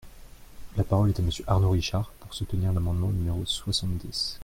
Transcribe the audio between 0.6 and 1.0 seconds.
La